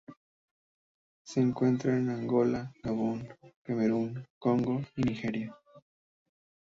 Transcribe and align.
Se 1.23 1.39
encuentra 1.39 1.95
en 1.95 2.09
Angola, 2.09 2.73
Gabón, 2.81 3.27
Camerún, 3.63 4.25
Congo 4.39 4.81
y 4.95 5.03
Nigeria. 5.03 5.55